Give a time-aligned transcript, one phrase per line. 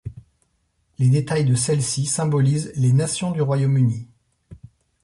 [0.97, 4.07] Les détails de celles-ci symbolisent les nations du Royaume-Uni.